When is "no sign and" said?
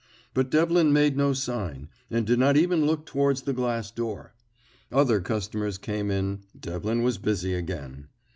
1.15-2.25